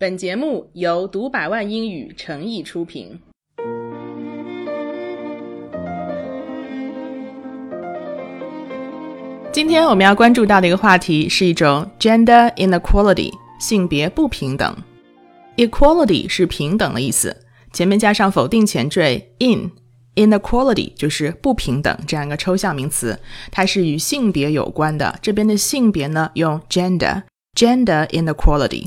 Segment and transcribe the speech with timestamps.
[0.00, 3.18] 本节目由读百万英语诚意出品。
[9.50, 14.72] 今天我们要关注到的一个话题是一种 gender inequality，性别不平等。
[15.56, 17.36] equality 是平等的意思，
[17.72, 23.18] 前面加上否定前缀 in，inequality 就是不平等这样一个抽象名词，
[23.50, 25.18] 它是与性别有关的。
[25.20, 28.86] 这边的性别呢，用 gender，gender inequality。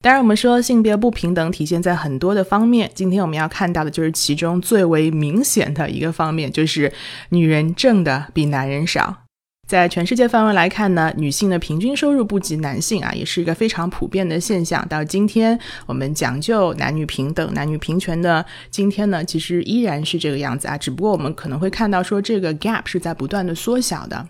[0.00, 2.88] 当然，我们说性别不平等体现在很多的方面。
[2.94, 6.92] 今天我们要看到的就是其中最为明显的一个方面，就是
[7.30, 9.24] 女人挣的比男人少。
[9.68, 14.86] 在全世界范围来看呢，女性的平均收入不及男性啊，也是一个非常普遍的现象。
[14.88, 20.78] 到今天，我们讲究男女平等、男女平权的今天呢，其实依然是这个样子啊。
[20.78, 24.28] 只不过我们可能会看到说，这个 gap 是在不断的缩小的。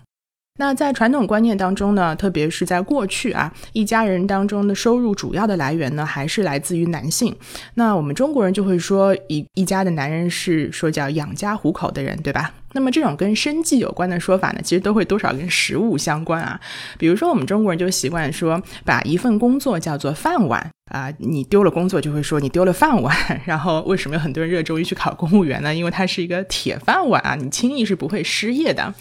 [0.59, 7.33] 那在传统观念当中呢，特别是在过去啊，一家人当中的收入主要的来源呢，还是来自于男性。
[7.75, 12.51] 那我们中国人就会说，一一家的男人是说叫养家糊口的人，对吧？
[12.73, 16.59] 那么这种跟生计有关的说法呢，其实都会多少跟食物相关啊。
[16.97, 20.69] 比如说我们中国人就习惯说，把一份工作叫做饭碗。
[20.89, 25.71] 啊，你丢了工作就会说你丢了饭碗， 然后为什么有很多人热衷于去考公务员呢？
[25.71, 28.91] 因为它是一个铁饭碗啊，你轻易是不会失业的。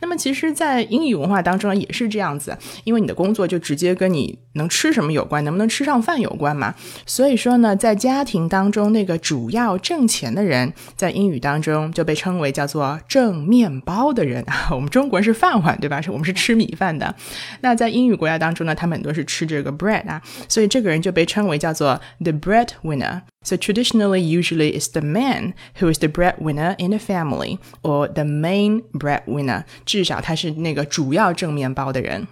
[0.00, 6.74] 那么其实，在英语文化当中，也是这样子，因为你的工作就直接跟你能吃什么有关，能不能吃上饭有关嘛。
[7.04, 14.70] 所以说呢，在家庭当中，那个主要挣钱的人，在英语当中就被称为叫做挣面包的人啊。
[14.72, 16.00] 我们中国人是饭碗，对吧？
[16.00, 17.14] 是我们是吃米饭的。
[17.60, 23.20] 那在英语国家当中呢，他们很多是吃这个 bread 啊，所以这个人就被称为叫做 the breadwinner.
[23.44, 28.24] So traditionally, usually it's the man who is the breadwinner in the family, or the
[28.24, 29.62] main breadwinner.
[29.84, 32.26] 至少他是那个主要挣面包的人。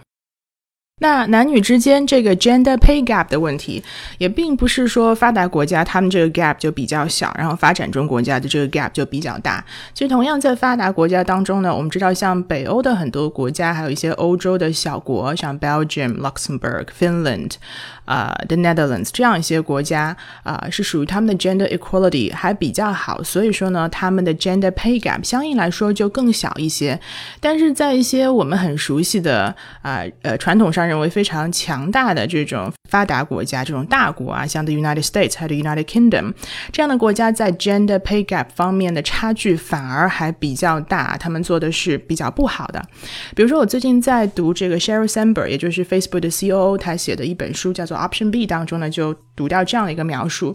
[1.03, 3.83] 那男女之间这个 gender pay gap 的问题，
[4.19, 9.65] 也并不是说发达国家他们这个 gap 就比较小，然后发展中国家的这个 gap 就比较大。
[9.93, 17.55] 其实同样在发达国家当中呢，我们知道像北欧的很多国家，还有一些欧洲的小国，像 Belgium、Luxembourg、Finland。
[18.13, 27.01] 啊，the Netherlands 这样一些国家啊，是属于他们的 gender equality 还比较好，所以说呢，他们的 gender pay gap 相应来说就更小一些。
[27.41, 36.35] 但是在一些我们很熟悉的啊呃传统上认为非常强大的这种发达国家，这种大国啊，像 the United States 还有 United Kingdom
[36.71, 42.85] 这样的国家，在 gender pay gap 方面的差距反而还比较大，他们做的是比较不好的。
[43.35, 47.97] 比如说，我最近在读这个 Sheryl Sandberg，也就是 Facebook 的 COO，他写的一本书叫做。
[48.03, 50.55] Option B 当中呢，就读到这样的一个描述。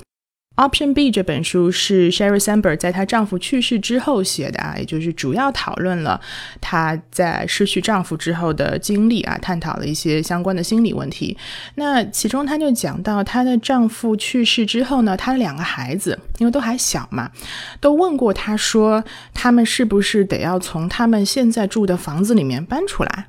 [0.57, 6.19] Option B 这本书是 Sherry Sandberg 在她丈夫去世之后写的啊，也就是主要讨论了
[6.59, 11.37] 她在失去丈夫之后的经历啊，探讨了一些相关的心理问题。
[11.75, 17.29] 那其中她就讲到，她的丈夫去世之后呢，她的两个孩子因为都还小嘛，
[17.79, 19.03] 都问过她说，
[19.35, 23.27] 他们是不是得要从他们现在住的房子里面搬出来？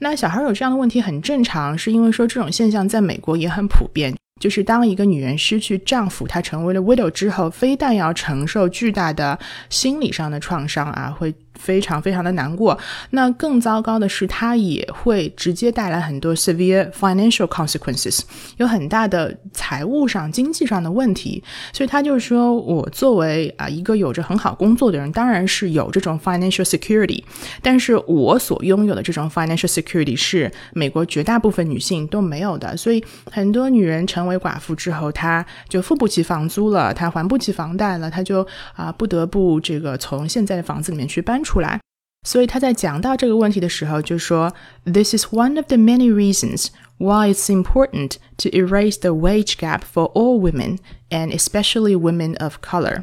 [0.00, 4.14] 那小孩有这样的问题很正常，是因为说这种现象在美国也很普遍。
[4.40, 11.32] 就是当一个女人失去丈夫，她成为了 widow 之后，非但要承受巨大的心理上的创伤啊，会。
[11.60, 12.76] 非常非常的难过。
[13.10, 18.20] 那更糟糕的是，它也会直接带来很多 severe financial consequences，
[18.56, 21.42] 有很大的财务上、经济上的问题。
[21.72, 27.22] 所以他就是说，我作为啊一个有着很好工作的人，当然是有这种 financial security，
[27.60, 32.74] 但是我所拥有的这种 financial security 是美国绝大部分女性都没有的。
[32.76, 41.49] 所以很多女人成为寡妇之后，她就付不起房租了，她还不起房贷了，她就啊不得不这个从现在的房子里面去搬出。
[41.49, 41.81] 出来，
[42.27, 46.67] 所以他在讲到这个问题的时候就说：“This is one of the many reasons
[47.00, 50.78] why it's important to erase the wage gap for all women
[51.10, 53.02] and especially women of color。”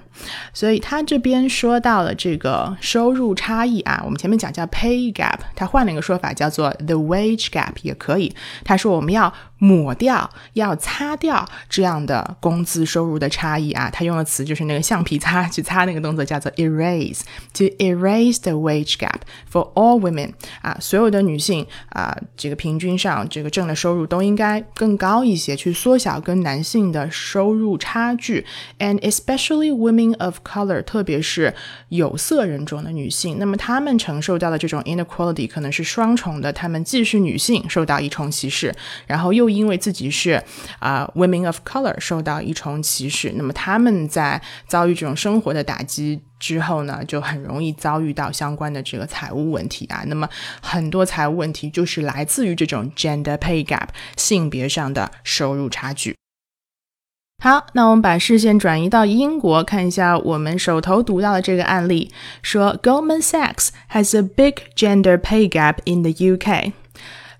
[0.53, 8.34] 所以他这边说到了这个收入差异啊，我们前面讲叫 pay gap，他换了一个说法叫做 the wage gap 也可以。
[8.63, 9.34] 他说我们要。
[9.59, 19.22] 抹掉，要擦掉这样的工资收入的差异啊，他用的词就是那个橡皮擦去擦那个动作叫做 erase，to erase the wage gap
[19.52, 28.45] for all women 啊，所有的女性啊，这个平均上这个挣的收收入都应该更高一些，去缩小跟男性的收入差距
[28.79, 31.53] ，and especially women of color，特别是
[31.87, 38.75] 有色人种的女性，那么她们承受到的这种 inequality 可能是双重的，她们既是女性受到一重歧视，
[39.05, 40.43] 然后又因为自己是
[40.79, 50.03] 啊，women of color 受到一重歧视，那么他们在遭遇这种生活的打击之后呢，就很容易遭遇到相关的这个财务问题啊。
[50.07, 50.28] 那么
[50.61, 56.16] 很多财务问题就是来自于这种 gender pay gap 性别上的收入差距。
[57.43, 62.11] 好，那我们把视线转移到英国，看一下我们手头读到的这个案例，
[62.41, 66.73] 说 Goldman Sachs has a big gender pay gap in the UK。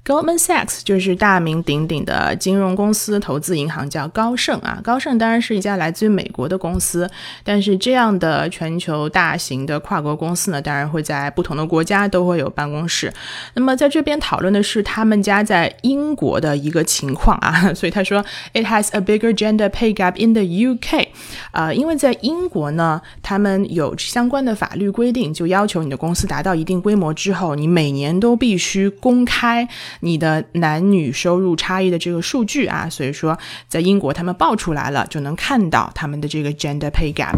[0.08, 4.80] Goldman Sachs 就是大名鼎鼎的金融公司、投资银行，叫高盛啊。
[4.82, 7.10] 高盛当然是一家来自于美国的公司，
[7.44, 13.12] 但是这样的全球大型的跨国公司呢，当然会在不同的国家都会有办公室。
[13.56, 21.07] 那么在这边讨论的是他们家在英国的一个情况啊， 所以他说 It has a bigger gender pay gap in the UK。
[21.52, 29.68] 呃，因为在英国呢，他们有相关的法律规定，就要求你的公司达到一定规模之后，你每年都必须公开。
[30.02, 37.36] 你的男女收入差异的这个数据啊，所以说在英国他们报出来了，就能看到他们的这个 gender pay gap。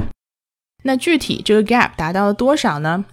[0.83, 3.03] 那具体这个 gap 达到了多少呢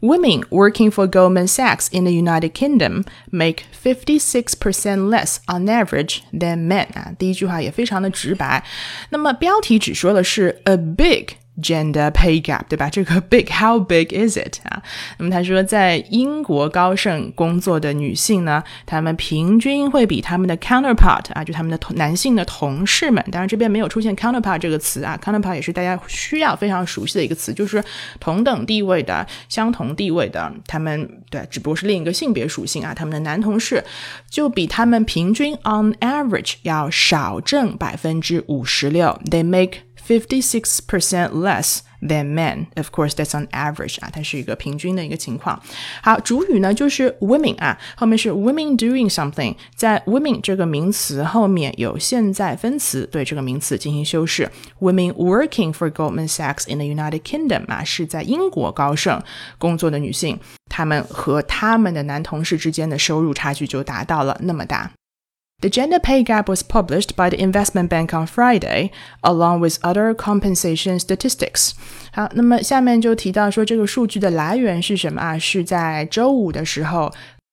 [0.00, 5.68] ？Women working for Goldman Sachs in the United Kingdom make fifty six percent less on
[5.68, 6.86] average than men。
[6.94, 8.64] 啊，第一句话也非常的直白。
[9.10, 11.36] 那么标题只说的是 a big。
[11.61, 12.89] Gender pay gap，对吧？
[12.89, 14.81] 这个 big，how big is it 啊？
[15.17, 27.83] 那么他说，在英国高盛工作的女性呢，她们平均会比他们的 counterpart 啊，就他们的同男性的同事们，当然这边没有出现 counterpart 这个词啊，counterpart 也是大家需要非常熟悉的一个词，就是
[28.19, 33.83] 同等地位的、相同地位的，他们对，只不过是另一个性别属性啊，他们的男同事
[34.29, 42.67] 就比他们平均 on average 要少挣百分之五十六，they make 56% less than men.
[42.75, 45.61] Of course, that's on average 啊，它是一个平均的一个情况。
[46.01, 54.49] 好，主语呢就是 women 啊，后面是 women doing something，在 women 这个名词后面有现在分词对这个名词进行修饰。
[54.79, 59.21] Women working for Goldman Sachs in the United Kingdom 啊，是在英国高盛
[59.57, 60.39] 工作的女性，
[60.69, 64.91] 她们和他们的男同事之间的收入差距就达到了那么大。
[65.59, 70.99] The gender pay gap was published by the Investment Bank on Friday, along with other compensation
[70.99, 71.71] statistics.
[72.13, 75.39] 好，那么下面就提到说这个数据的来源是什么啊？
[75.39, 77.11] 是在周五的时候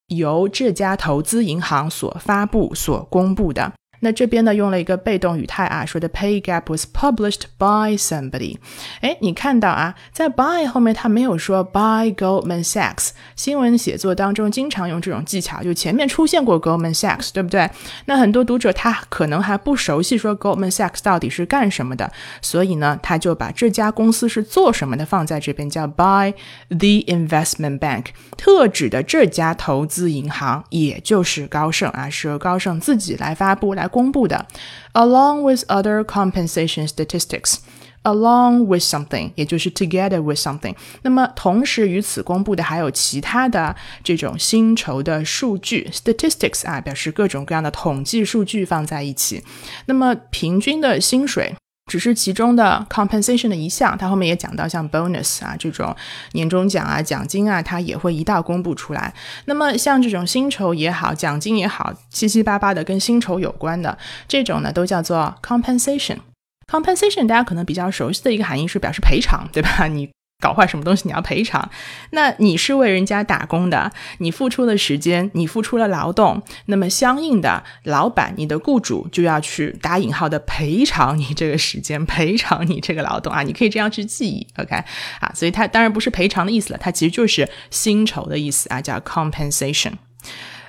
[0.09, 3.73] 由这家投资银行所发布、所公布的。
[4.00, 8.56] 那这边呢，用了一个被动语态啊，说的 pay gap was published by somebody。
[9.00, 13.11] 哎，你看到啊，在 by 后面它没有说 by Goldman Sachs。
[13.35, 17.70] 新闻写作当中经常用这种技巧，就前面出现过 Goldman Sachs，对不对？
[18.05, 22.12] 那很多读者他可能还不熟悉说 Goldman Sachs 到底是干什么的，
[22.43, 26.35] 所以呢，他就把这家公司是做什么的放在这边，叫 by
[26.69, 28.06] the investment bank，
[28.37, 33.88] 特指的这家投资银行，也就是高盛啊，是由高盛自己来发布来。
[33.94, 34.46] 公布的
[34.94, 37.58] ，along with other compensation statistics。
[38.06, 40.75] Along with something，也就是 together with something。
[41.05, 49.43] 那么同时与此公布的还有其他的这种薪酬的数据，statistics 啊，表示各种各样的统计数据放在一起。
[49.87, 51.55] 那么平均的薪水。
[51.87, 55.95] 只是其中的 compensation 的一项，它后面也讲到像 bonus 啊这种
[56.33, 59.13] 年终奖啊奖金啊，它也会一道公布出来。
[59.45, 63.97] 那么像这种薪酬也好，奖金也好，七七八八的跟薪酬有关的
[64.27, 66.19] 这种呢，都叫做 compensation。
[66.67, 69.87] compensation 大家可能比较熟悉的一个含义是表示赔偿，对吧？
[69.87, 70.11] 你。
[70.41, 71.71] 搞坏什么东西你要赔偿，
[72.11, 84.76] 那你是为人家打工的，你付出了时间，你付出了劳动，那么相应的，老板你的雇主就要去打引号的赔偿你这个时间，赔偿你这个劳动啊，你可以这样去记忆，OK
[85.21, 89.93] 啊，所以它当然不是赔偿的意思了，它其实就是薪酬的意思啊，叫 compensation。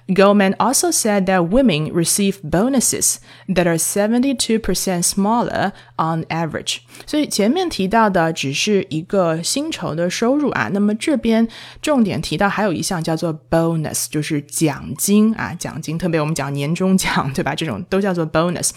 [0.07, 6.77] Goldman also said that women receive bonuses that are 72% smaller on average。
[7.07, 11.47] 所以前面提到的只是一个薪酬的收入啊，那么这边
[11.81, 17.55] 重点提到还有一项叫做 bonus，就是奖金啊，奖金，特别我们讲年终奖，对吧？
[17.55, 18.69] 这种都叫做 bonus。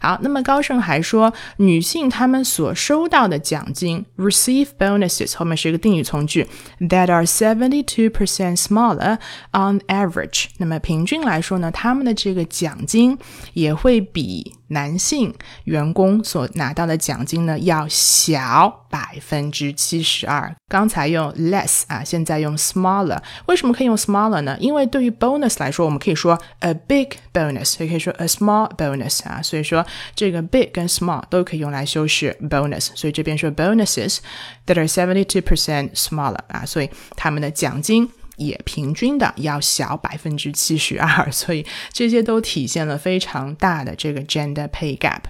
[0.00, 6.46] 好，那么高盛还说，女性她们所收到的奖金 receive bonuses 后面是一个定语从句
[6.78, 8.12] that are 72%
[8.56, 9.18] smaller
[9.52, 10.46] on average。
[10.58, 13.16] 那么平均来说呢，他们的这个奖金
[13.52, 15.32] 也会比男性
[15.64, 20.54] 员工所拿到的奖金呢要小百分之七十二。
[20.68, 23.18] 刚才用 less 啊，现在用 smaller。
[23.46, 24.56] 为什么可以用 smaller 呢？
[24.58, 29.40] 因为对于 bonus 来说，我们可以说 a big bonus，也可以说 a small bonus 啊。
[29.40, 32.90] 所以说这个 big 跟 small 都可以用来修饰 bonus。
[32.94, 34.18] 所以这边说 bonuses
[34.66, 38.10] that are seventy two percent smaller 啊，所以他们的奖金。
[38.36, 45.22] 也平均的要小百分之七十二， 所以这些都体现了非常大的这个 gender pay gap。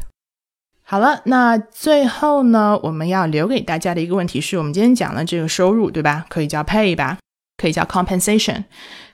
[0.82, 6.24] 好了，那最后呢，我们要留给大家的一个问题是我们今天讲了这个收入，对吧？
[6.28, 7.18] 可以叫 pay 吧？
[7.56, 8.64] 可以叫 compensation。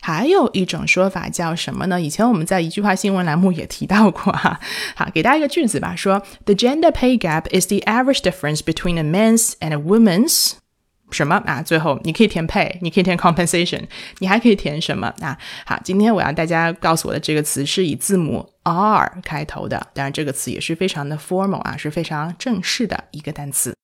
[0.02, 1.98] 还有一种说法叫什么呢？
[1.98, 4.60] 以前我们在一句话新闻栏目也提到过哈。
[4.94, 10.52] 好，给大家一个句子吧，说 The gender pay gap is the average difference between a man's and a woman's
[11.12, 11.62] 什么啊？
[11.62, 13.82] 最后你可以填 pay，你可以填 compensation，
[14.18, 15.36] 你还可以填什么啊？
[15.66, 23.76] 好，今天我要大家告诉我的这个词是以字母 R 开头的，当然这个词也是非常的 formal 啊，是非常正式的一个单词。